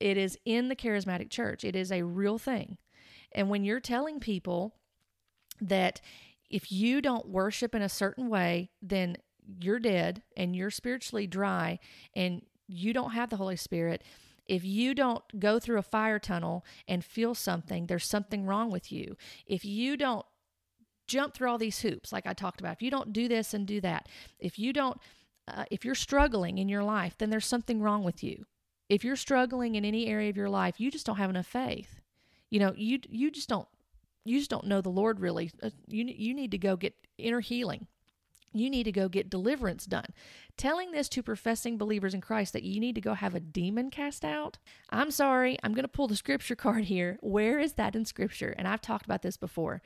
[0.00, 1.64] it is in the charismatic church.
[1.64, 2.78] It is a real thing.
[3.32, 4.74] And when you're telling people
[5.60, 6.00] that
[6.48, 9.16] if you don't worship in a certain way, then
[9.60, 11.78] you're dead and you're spiritually dry
[12.14, 14.02] and you don't have the Holy Spirit.
[14.46, 18.90] If you don't go through a fire tunnel and feel something, there's something wrong with
[18.90, 19.16] you.
[19.46, 20.26] If you don't
[21.06, 23.66] jump through all these hoops, like I talked about, if you don't do this and
[23.66, 24.08] do that,
[24.38, 24.98] if you don't,
[25.46, 28.44] uh, if you're struggling in your life, then there's something wrong with you.
[28.90, 32.00] If you're struggling in any area of your life, you just don't have enough faith.
[32.50, 33.68] You know, you you just don't
[34.24, 35.52] you just don't know the Lord really.
[35.62, 37.86] Uh, you you need to go get inner healing.
[38.52, 40.08] You need to go get deliverance done.
[40.56, 43.90] Telling this to professing believers in Christ that you need to go have a demon
[43.90, 44.58] cast out.
[44.90, 47.16] I'm sorry, I'm going to pull the scripture card here.
[47.20, 48.52] Where is that in scripture?
[48.58, 49.82] And I've talked about this before.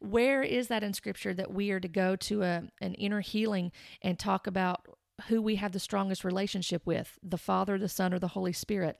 [0.00, 3.70] Where is that in scripture that we are to go to a, an inner healing
[4.02, 4.86] and talk about
[5.28, 8.98] who we have the strongest relationship with the Father, the Son, or the Holy Spirit.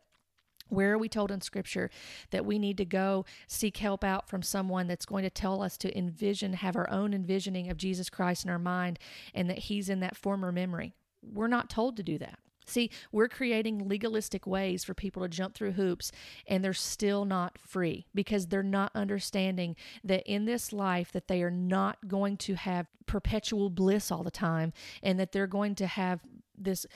[0.68, 1.90] Where are we told in Scripture
[2.31, 5.77] that we need to go seek help out from someone that's going to tell us
[5.79, 8.98] to envision, have our own envisioning of Jesus Christ in our mind,
[9.35, 10.94] and that He's in that former memory?
[11.22, 12.38] We're not told to do that.
[12.66, 16.11] See, we're creating legalistic ways for people to jump through hoops
[16.46, 21.42] and they're still not free because they're not understanding that in this life that they
[21.42, 24.72] are not going to have perpetual bliss all the time
[25.03, 26.20] and that they're going to have
[26.57, 26.87] this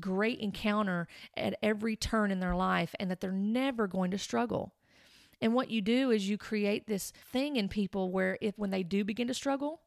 [0.00, 4.72] great encounter at every turn in their life and that they're never going to struggle.
[5.40, 8.82] And what you do is you create this thing in people where if when they
[8.82, 9.80] do begin to struggle,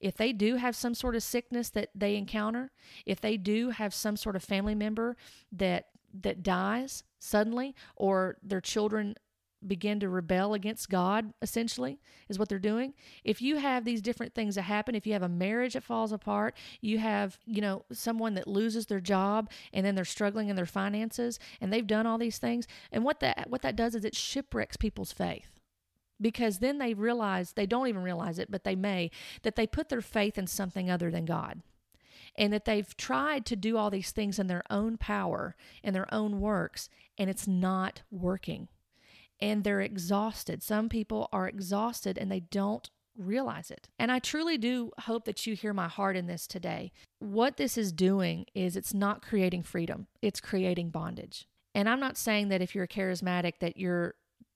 [0.00, 2.70] if they do have some sort of sickness that they encounter,
[3.06, 5.16] if they do have some sort of family member
[5.52, 5.86] that
[6.22, 9.16] that dies suddenly or their children
[9.66, 12.94] begin to rebel against God, essentially, is what they're doing.
[13.24, 16.12] If you have these different things that happen, if you have a marriage that falls
[16.12, 20.56] apart, you have, you know, someone that loses their job and then they're struggling in
[20.56, 22.66] their finances and they've done all these things.
[22.92, 25.53] And what that what that does is it shipwrecks people's faith
[26.20, 29.10] because then they realize they don't even realize it, but they may
[29.42, 31.62] that they put their faith in something other than God.
[32.36, 36.12] And that they've tried to do all these things in their own power and their
[36.12, 38.68] own works, and it's not working.
[39.40, 40.62] And they're exhausted.
[40.62, 43.88] Some people are exhausted and they don't realize it.
[43.98, 46.92] And I truly do hope that you hear my heart in this today.
[47.18, 51.46] What this is doing is it's not creating freedom, it's creating bondage.
[51.74, 54.14] And I'm not saying that if you're charismatic that you're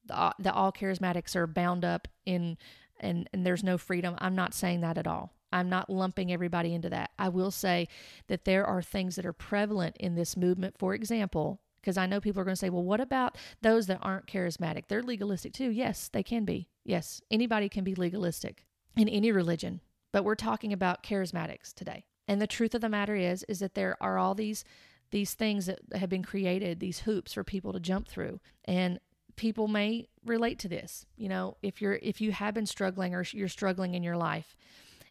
[0.09, 2.57] the, the all charismatics are bound up in
[3.01, 4.17] and and there's no freedom.
[4.19, 5.33] I'm not saying that at all.
[5.53, 7.11] I'm not lumping everybody into that.
[7.19, 7.89] I will say
[8.27, 10.77] that there are things that are prevalent in this movement.
[10.79, 14.01] For example, because I know people are going to say, well, what about those that
[14.03, 14.89] aren't charismatic?
[14.89, 15.71] They're legalistic too.
[15.71, 16.69] Yes, they can be.
[16.85, 18.67] Yes, anybody can be legalistic
[18.97, 19.81] in any religion,
[20.13, 22.05] but we're talking about charismatics today.
[22.27, 24.65] And the truth of the matter is, is that there are all these
[25.11, 28.41] these things that have been created, these hoops for people to jump through.
[28.67, 29.01] And
[29.39, 31.07] people may relate to this.
[31.17, 34.57] You know, if you're if you have been struggling or you're struggling in your life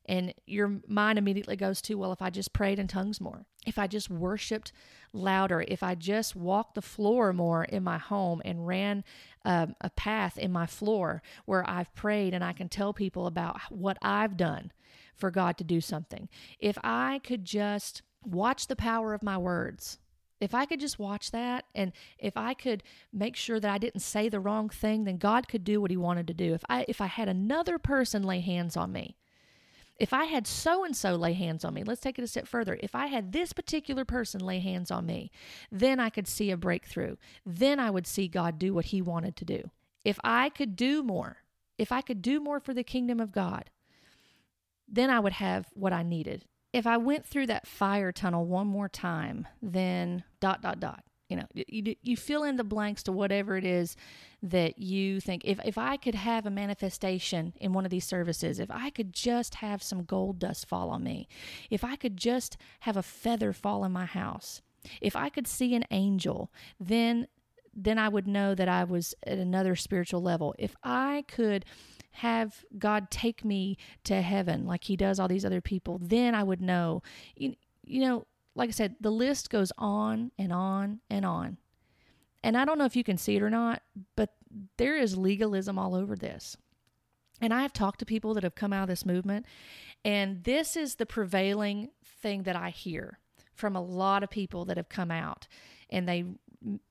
[0.07, 3.77] And your mind immediately goes to, well, if I just prayed in tongues more, if
[3.77, 4.71] I just worshiped
[5.11, 9.03] louder, if I just walked the floor more in my home and ran
[9.43, 13.59] um, a path in my floor where I've prayed and I can tell people about
[13.69, 14.71] what I've done
[15.15, 16.29] for God to do something.
[16.59, 19.99] If I could just watch the power of my words,
[20.39, 24.01] if I could just watch that and if I could make sure that I didn't
[24.01, 26.53] say the wrong thing, then God could do what he wanted to do.
[26.53, 29.17] If I if I had another person lay hands on me,
[29.99, 32.47] if I had so and so lay hands on me, let's take it a step
[32.47, 32.77] further.
[32.81, 35.31] If I had this particular person lay hands on me,
[35.71, 37.15] then I could see a breakthrough.
[37.45, 39.71] Then I would see God do what he wanted to do.
[40.05, 41.37] If I could do more,
[41.77, 43.71] if I could do more for the kingdom of God,
[44.87, 46.45] then I would have what I needed.
[46.73, 51.03] If I went through that fire tunnel one more time, then dot, dot, dot.
[51.29, 53.97] You know, you, you fill in the blanks to whatever it is
[54.41, 55.43] that you think.
[55.43, 59.11] If, if I could have a manifestation in one of these services, if I could
[59.11, 61.27] just have some gold dust fall on me,
[61.69, 64.61] if I could just have a feather fall in my house,
[65.01, 67.27] if I could see an angel, then
[67.79, 70.55] then I would know that I was at another spiritual level.
[70.57, 71.63] If I could
[72.17, 76.41] have God take me to heaven like he does all these other people, then I
[76.41, 77.03] would know.
[77.35, 78.25] You, you know,
[78.55, 81.57] like I said, the list goes on and on and on.
[82.43, 83.83] And I don't know if you can see it or not,
[84.15, 84.33] but
[84.77, 86.57] there is legalism all over this.
[87.39, 89.45] And I have talked to people that have come out of this movement,
[90.03, 93.19] and this is the prevailing thing that I hear
[93.53, 95.47] from a lot of people that have come out.
[95.91, 96.25] And they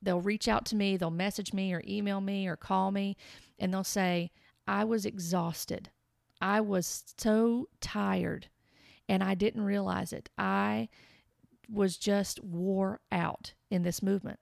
[0.01, 3.17] they'll reach out to me, they'll message me or email me or call me,
[3.59, 4.31] and they'll say,
[4.67, 5.91] I was exhausted.
[6.41, 8.49] I was so tired
[9.09, 10.29] and I didn't realize it.
[10.37, 10.89] I
[11.71, 14.39] was just wore out in this movement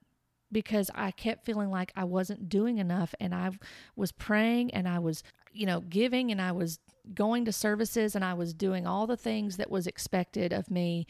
[0.53, 3.51] because I kept feeling like I wasn't doing enough and I
[3.97, 6.79] was praying and I was, you know, giving and I was
[7.15, 11.07] going to services and I was doing all the things that was expected of me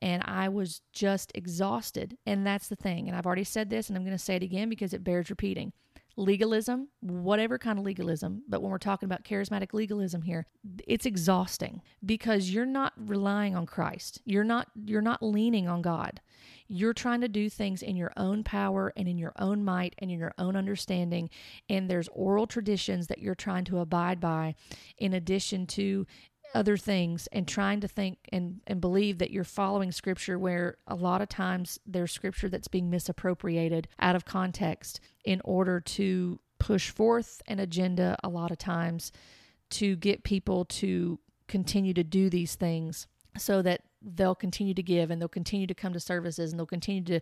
[0.00, 2.16] and I was just exhausted.
[2.26, 3.08] And that's the thing.
[3.08, 5.30] And I've already said this and I'm going to say it again because it bears
[5.30, 5.72] repeating
[6.18, 10.46] legalism, whatever kind of legalism, but when we're talking about charismatic legalism here,
[10.86, 14.20] it's exhausting because you're not relying on Christ.
[14.24, 16.20] You're not you're not leaning on God.
[16.66, 20.10] You're trying to do things in your own power and in your own might and
[20.10, 21.30] in your own understanding
[21.70, 24.54] and there's oral traditions that you're trying to abide by
[24.98, 26.06] in addition to
[26.54, 30.94] other things and trying to think and, and believe that you're following scripture where a
[30.94, 36.90] lot of times there's scripture that's being misappropriated out of context in order to push
[36.90, 39.12] forth an agenda a lot of times
[39.70, 43.06] to get people to continue to do these things
[43.36, 46.66] so that they'll continue to give and they'll continue to come to services and they'll
[46.66, 47.20] continue to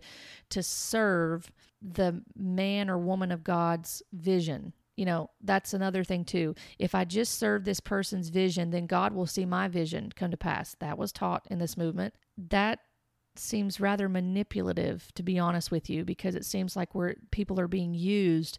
[0.49, 6.55] to serve the man or woman of God's vision you know, that's another thing too.
[6.79, 10.37] If I just serve this person's vision, then God will see my vision come to
[10.37, 10.75] pass.
[10.79, 12.15] That was taught in this movement.
[12.37, 12.79] That
[13.35, 17.67] seems rather manipulative, to be honest with you, because it seems like we're people are
[17.67, 18.57] being used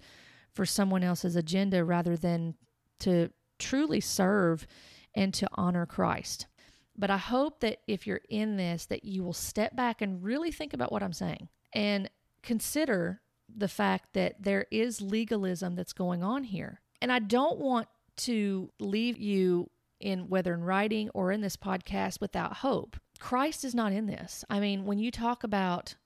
[0.55, 2.55] for someone else's agenda rather than
[3.01, 4.67] to truly serve
[5.15, 6.47] and to honor Christ.
[6.97, 10.53] But I hope that if you're in this, that you will step back and really
[10.53, 12.09] think about what I'm saying and
[12.43, 13.21] consider
[13.55, 16.81] the fact that there is legalism that's going on here.
[17.01, 22.21] And I don't want to leave you in whether in writing or in this podcast
[22.21, 22.97] without hope.
[23.19, 24.45] Christ is not in this.
[24.49, 25.97] I mean, when you talk about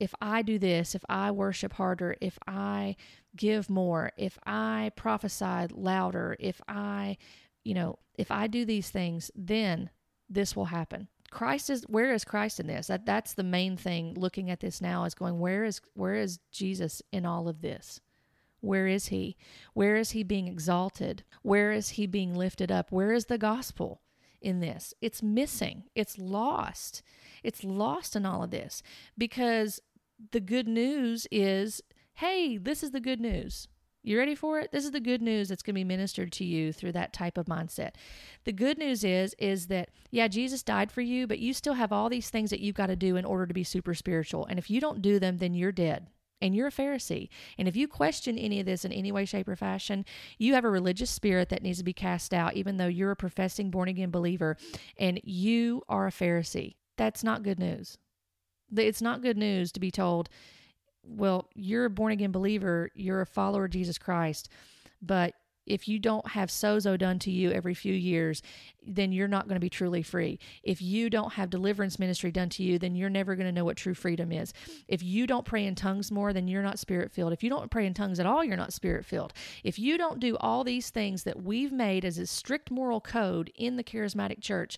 [0.00, 2.96] if I do this, if I worship harder, if I
[3.36, 7.18] give more, if I prophesy louder, if I,
[7.64, 9.90] you know, if I do these things, then
[10.28, 11.08] this will happen.
[11.30, 12.88] Christ is where is Christ in this?
[12.88, 16.40] That that's the main thing looking at this now is going where is where is
[16.50, 18.00] Jesus in all of this?
[18.60, 19.36] Where is he?
[19.72, 21.24] Where is he being exalted?
[21.42, 22.92] Where is he being lifted up?
[22.92, 24.02] Where is the gospel
[24.42, 24.92] in this?
[25.00, 25.84] It's missing.
[25.94, 27.02] It's lost.
[27.42, 28.82] It's lost in all of this
[29.16, 29.80] because
[30.32, 31.80] the good news is
[32.14, 33.66] hey, this is the good news.
[34.02, 34.72] You ready for it?
[34.72, 37.36] This is the good news that's going to be ministered to you through that type
[37.36, 37.92] of mindset.
[38.44, 41.92] The good news is is that yeah, Jesus died for you, but you still have
[41.92, 44.46] all these things that you've got to do in order to be super spiritual.
[44.46, 46.08] And if you don't do them, then you're dead.
[46.42, 47.28] And you're a Pharisee.
[47.58, 50.06] And if you question any of this in any way, shape, or fashion,
[50.38, 53.16] you have a religious spirit that needs to be cast out, even though you're a
[53.16, 54.56] professing born again believer
[54.96, 56.76] and you are a Pharisee.
[56.96, 57.98] That's not good news.
[58.74, 60.30] It's not good news to be told,
[61.02, 64.48] well, you're a born again believer, you're a follower of Jesus Christ,
[65.02, 65.34] but
[65.66, 68.42] if you don't have sozo done to you every few years,
[68.84, 70.38] then you're not going to be truly free.
[70.62, 73.64] If you don't have deliverance ministry done to you, then you're never going to know
[73.64, 74.52] what true freedom is.
[74.88, 77.32] If you don't pray in tongues more, then you're not spirit filled.
[77.32, 79.32] If you don't pray in tongues at all, you're not spirit filled.
[79.62, 83.52] If you don't do all these things that we've made as a strict moral code
[83.54, 84.76] in the charismatic church,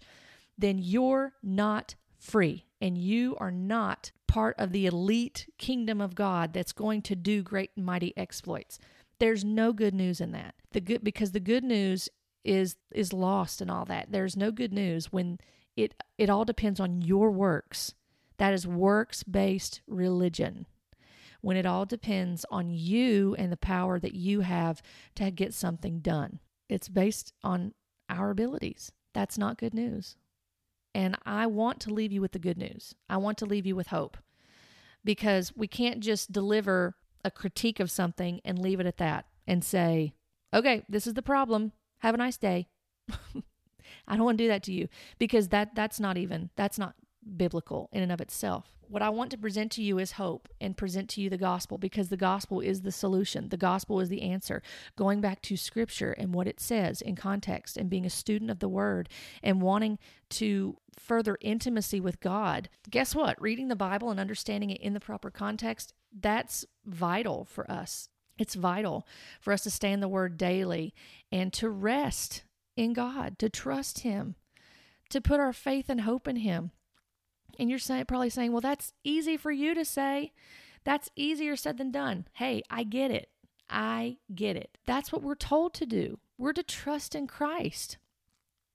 [0.58, 6.54] then you're not free and you are not part of the elite kingdom of God
[6.54, 8.78] that's going to do great and mighty exploits.
[9.18, 10.54] There's no good news in that.
[10.72, 12.08] The good because the good news
[12.42, 14.10] is is lost and all that.
[14.10, 15.36] There's no good news when
[15.76, 17.92] it it all depends on your works.
[18.38, 20.64] That is works-based religion.
[21.42, 24.80] When it all depends on you and the power that you have
[25.16, 26.38] to get something done.
[26.70, 27.74] It's based on
[28.08, 28.92] our abilities.
[29.12, 30.16] That's not good news.
[30.94, 32.94] And I want to leave you with the good news.
[33.08, 34.18] I want to leave you with hope
[35.04, 39.64] because we can't just deliver a critique of something and leave it at that and
[39.64, 40.14] say,
[40.52, 41.72] okay, this is the problem.
[41.98, 42.68] Have a nice day.
[44.08, 44.88] I don't want to do that to you
[45.18, 46.94] because that that's not even that's not
[47.36, 48.72] biblical in and of itself.
[48.88, 51.78] What I want to present to you is hope and present to you the gospel
[51.78, 53.48] because the gospel is the solution.
[53.48, 54.62] The gospel is the answer.
[54.96, 58.58] Going back to scripture and what it says in context and being a student of
[58.58, 59.08] the word
[59.42, 59.98] and wanting
[60.30, 62.68] to further intimacy with God.
[62.90, 63.40] Guess what?
[63.40, 68.10] Reading the Bible and understanding it in the proper context, that's vital for us.
[68.38, 69.06] It's vital
[69.40, 70.94] for us to stay in the word daily
[71.30, 72.44] and to rest
[72.76, 74.34] in God, to trust Him,
[75.10, 76.72] to put our faith and hope in Him.
[77.62, 80.32] And you're probably saying, well, that's easy for you to say.
[80.82, 82.26] That's easier said than done.
[82.32, 83.28] Hey, I get it.
[83.70, 84.78] I get it.
[84.84, 86.18] That's what we're told to do.
[86.36, 87.98] We're to trust in Christ.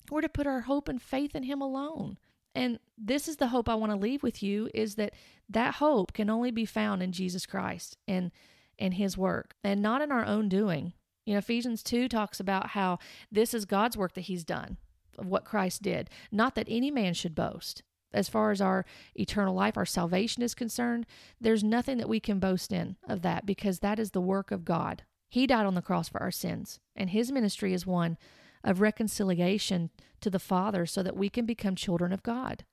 [0.09, 2.17] We're to put our hope and faith in Him alone.
[2.55, 5.11] And this is the hope I want to leave with you is that
[5.49, 8.31] that hope can only be found in Jesus Christ and
[8.79, 10.93] and his work and not in our own doing.
[11.25, 14.77] You know, Ephesians 2 talks about how this is God's work that he's done,
[15.17, 17.83] of what Christ did, not that any man should boast
[18.13, 18.85] as far as our
[19.15, 21.05] eternal life, our salvation is concerned,
[21.39, 24.65] there's nothing that we can boast in of that because that is the work of
[24.65, 25.03] God.
[25.29, 28.17] He died on the cross for our sins, and his ministry is one
[28.63, 29.89] of reconciliation
[30.21, 32.63] to the Father so that we can become children of God.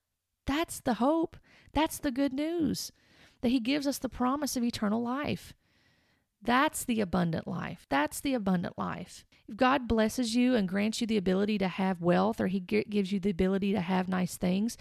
[0.47, 1.37] That's the hope.
[1.73, 2.93] That's the good news
[3.41, 5.53] that he gives us the promise of eternal life.
[6.43, 7.87] That's the abundant life.
[7.89, 9.25] That's the abundant life.
[9.49, 13.13] If God blesses you and grants you the ability to have wealth or he gives
[13.13, 14.77] you the ability to have nice things,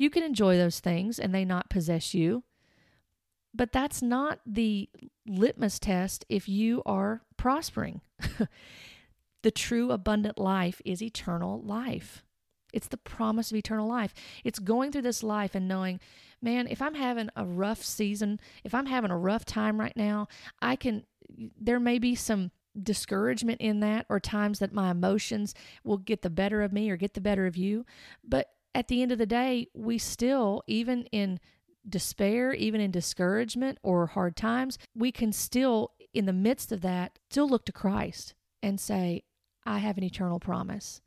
[0.00, 2.42] you can enjoy those things and they not possess you.
[3.52, 4.88] But that's not the
[5.26, 8.00] litmus test if you are prospering.
[9.42, 12.24] the true abundant life is eternal life.
[12.72, 14.14] It's the promise of eternal life.
[14.42, 16.00] It's going through this life and knowing,
[16.40, 20.28] man, if I'm having a rough season, if I'm having a rough time right now,
[20.62, 21.04] I can,
[21.60, 26.30] there may be some discouragement in that or times that my emotions will get the
[26.30, 27.84] better of me or get the better of you.
[28.26, 31.40] But at the end of the day, we still, even in
[31.88, 37.18] despair, even in discouragement or hard times, we can still, in the midst of that,
[37.30, 39.24] still look to Christ and say,
[39.64, 41.00] I have an eternal promise.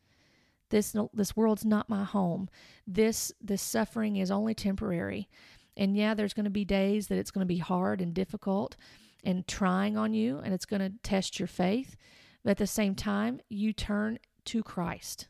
[0.70, 2.50] This, this world's not my home.
[2.88, 5.30] This, this suffering is only temporary.
[5.78, 8.76] And yeah, there's going to be days that it's going to be hard and difficult
[9.24, 11.96] and trying on you, and it's going to test your faith.
[12.44, 15.28] But at the same time, you turn to Christ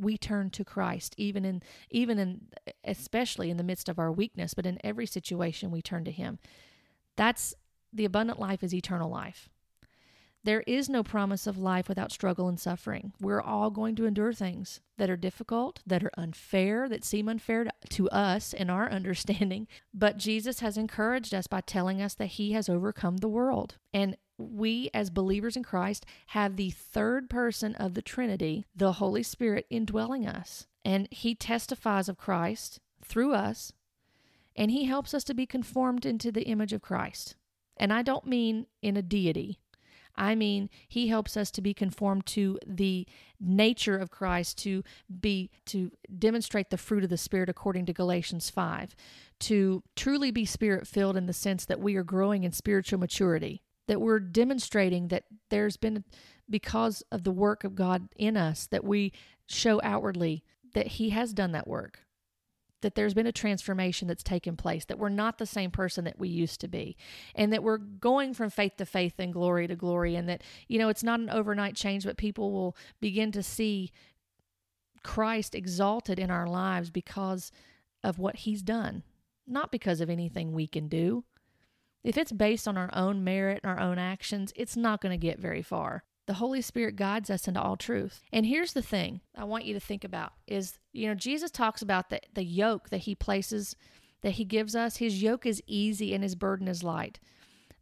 [0.00, 2.40] we turn to Christ even in even in
[2.84, 6.38] especially in the midst of our weakness but in every situation we turn to him
[7.16, 7.54] that's
[7.92, 9.48] the abundant life is eternal life
[10.42, 13.12] there is no promise of life without struggle and suffering.
[13.20, 17.66] We're all going to endure things that are difficult, that are unfair, that seem unfair
[17.90, 19.68] to, us in our understanding.
[19.92, 23.76] But Jesus has encouraged us by telling us that he has overcome the world.
[23.92, 29.22] And we, as believers in Christ, have the third person of the Trinity, the Holy
[29.22, 30.66] Spirit, indwelling us.
[30.84, 33.72] And He testifies of Christ through us,
[34.56, 37.36] and He helps us to be conformed into the image of Christ.
[37.76, 39.58] And I don't mean in a deity.
[40.16, 43.06] I mean, he helps us to be conformed to the
[43.40, 44.82] nature of Christ, to
[45.20, 48.94] be to demonstrate the fruit of the Spirit according to Galatians 5,
[49.40, 53.62] to truly be spirit filled in the sense that we are growing in spiritual maturity
[53.90, 56.04] that we're demonstrating that there's been
[56.48, 59.12] because of the work of God in us that we
[59.48, 61.98] show outwardly that he has done that work
[62.82, 66.20] that there's been a transformation that's taken place that we're not the same person that
[66.20, 66.96] we used to be
[67.34, 70.78] and that we're going from faith to faith and glory to glory and that you
[70.78, 73.90] know it's not an overnight change but people will begin to see
[75.02, 77.50] Christ exalted in our lives because
[78.04, 79.02] of what he's done
[79.48, 81.24] not because of anything we can do
[82.02, 85.26] if it's based on our own merit and our own actions, it's not going to
[85.26, 86.04] get very far.
[86.26, 88.22] The Holy Spirit guides us into all truth.
[88.32, 91.82] And here's the thing I want you to think about is, you know, Jesus talks
[91.82, 93.74] about the, the yoke that he places,
[94.22, 94.98] that he gives us.
[94.98, 97.18] His yoke is easy and his burden is light.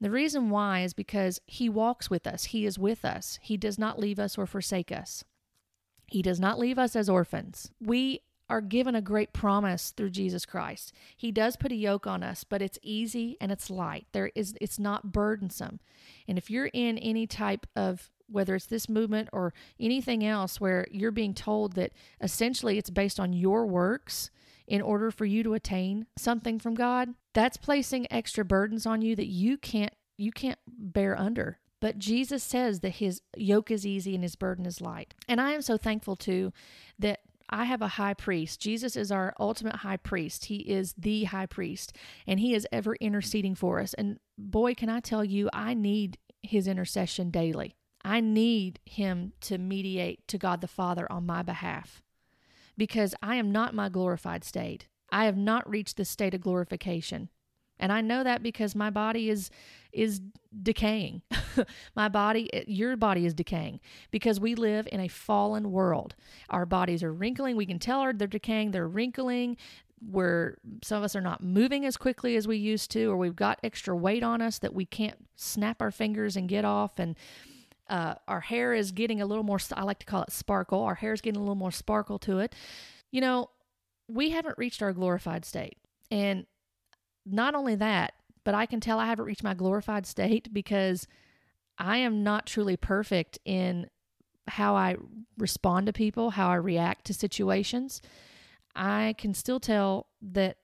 [0.01, 3.79] The reason why is because he walks with us, he is with us, he does
[3.79, 5.25] not leave us or forsake us.
[6.07, 7.71] He does not leave us as orphans.
[7.81, 10.93] We are given a great promise through Jesus Christ.
[11.17, 14.07] He does put a yoke on us, but it's easy and it's light.
[14.13, 15.81] There is it's not burdensome.
[16.27, 20.87] And if you're in any type of whether it's this movement or anything else where
[20.91, 24.31] you're being told that essentially it's based on your works
[24.67, 29.17] in order for you to attain something from God, that's placing extra burdens on you
[29.17, 31.59] that you can't you can't bear under.
[31.81, 35.15] But Jesus says that his yoke is easy and his burden is light.
[35.29, 36.53] And I am so thankful too
[36.99, 37.21] that
[37.51, 38.61] I have a high priest.
[38.61, 40.47] Jesus is our ultimate high priest.
[40.47, 41.95] He is the high priest,
[42.27, 43.95] and he is ever interceding for us.
[43.95, 47.75] And boy, can I tell you, I need his intercession daily.
[48.05, 52.03] I need him to mediate to God the Father on my behalf
[52.77, 54.87] because I am not my glorified state.
[55.11, 57.29] I have not reached the state of glorification.
[57.79, 59.51] And I know that because my body is
[59.93, 60.21] is
[60.63, 61.23] decaying.
[61.97, 66.15] my body your body is decaying because we live in a fallen world.
[66.51, 67.57] Our bodies are wrinkling.
[67.57, 69.57] We can tell they're decaying, they're wrinkling.
[70.01, 73.35] Where some of us are not moving as quickly as we used to, or we've
[73.35, 77.01] got extra weight on us that we can't snap our fingers and get off.
[77.01, 77.17] And
[77.89, 80.83] uh, our hair is getting a little more, I like to call it sparkle.
[80.83, 82.55] Our hair is getting a little more sparkle to it.
[83.11, 83.51] You know,
[84.09, 85.79] we haven't reached our glorified state.
[86.11, 86.47] And
[87.31, 88.15] not only that,
[88.45, 91.07] but I can tell I haven't reached my glorified state because
[91.79, 93.89] I am not truly perfect in
[94.47, 94.97] how I
[95.37, 98.01] respond to people, how I react to situations.
[98.75, 100.57] I can still tell that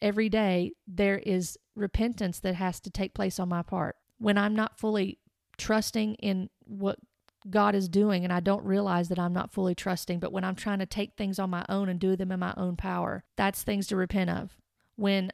[0.00, 3.96] every day there is repentance that has to take place on my part.
[4.18, 5.18] When I'm not fully
[5.58, 6.98] trusting in what
[7.50, 10.54] God is doing and I don't realize that I'm not fully trusting, but when I'm
[10.54, 13.62] trying to take things on my own and do them in my own power, that's
[13.62, 14.56] things to repent of.
[14.96, 15.30] When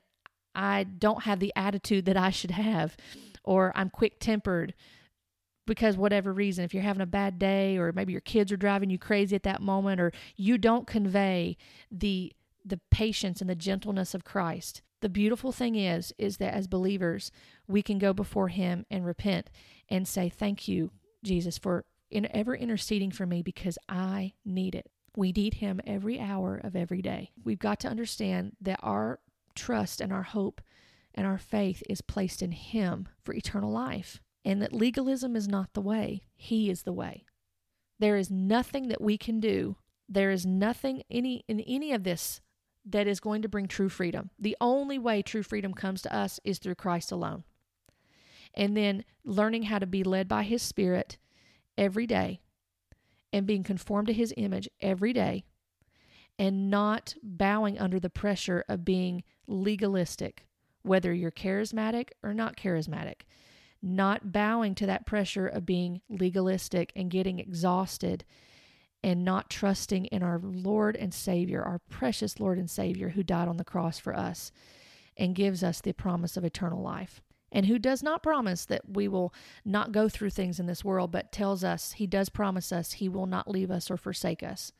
[0.54, 2.96] I don't have the attitude that I should have,
[3.44, 4.74] or I'm quick tempered
[5.66, 8.90] because whatever reason, if you're having a bad day, or maybe your kids are driving
[8.90, 11.56] you crazy at that moment, or you don't convey
[11.90, 12.32] the
[12.64, 14.82] the patience and the gentleness of Christ.
[15.00, 17.30] The beautiful thing is, is that as believers,
[17.66, 19.48] we can go before Him and repent
[19.88, 20.90] and say, "Thank you,
[21.22, 26.20] Jesus, for in ever interceding for me because I need it." We need Him every
[26.20, 27.30] hour of every day.
[27.44, 29.20] We've got to understand that our
[29.60, 30.60] trust and our hope
[31.14, 35.74] and our faith is placed in Him for eternal life, and that legalism is not
[35.74, 36.22] the way.
[36.36, 37.24] He is the way.
[37.98, 39.76] There is nothing that we can do.
[40.08, 42.40] There is nothing any in any of this
[42.86, 44.30] that is going to bring true freedom.
[44.38, 47.44] The only way true freedom comes to us is through Christ alone.
[48.54, 51.18] And then learning how to be led by His Spirit
[51.76, 52.40] every day
[53.32, 55.44] and being conformed to His image every day
[56.38, 60.46] and not bowing under the pressure of being legalistic,
[60.82, 63.22] whether you're charismatic or not charismatic.
[63.82, 68.24] Not bowing to that pressure of being legalistic and getting exhausted
[69.02, 73.48] and not trusting in our Lord and Savior, our precious Lord and Savior who died
[73.48, 74.52] on the cross for us
[75.16, 77.22] and gives us the promise of eternal life.
[77.50, 79.34] And who does not promise that we will
[79.64, 83.08] not go through things in this world, but tells us, He does promise us He
[83.08, 84.72] will not leave us or forsake us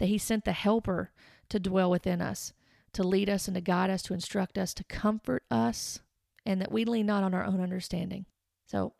[0.00, 1.12] that He sent the Helper
[1.50, 2.52] to dwell within us,
[2.92, 6.00] to lead us and to guide us, to instruct us, to comfort us,
[6.44, 8.26] and that we lean not on our own understanding.
[8.66, 8.94] So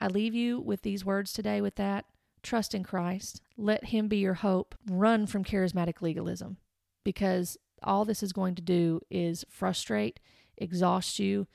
[0.00, 2.06] I leave you with these words today with that.
[2.42, 3.42] Trust in Christ.
[3.56, 4.74] Let Him be your hope.
[4.90, 6.56] Run from charismatic legalism
[7.04, 10.20] because all this is going to do is frustrate,
[10.56, 11.46] exhaust you,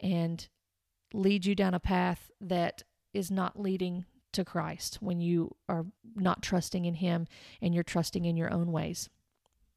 [0.00, 0.48] and
[1.12, 6.42] lead you down a path that is not leading to Christ when you are not
[6.42, 7.26] trusting in Him
[7.60, 9.08] and you're trusting in your own ways.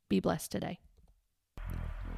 [0.10, 0.80] Be blessed today.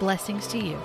[0.00, 0.78] Blessings to you.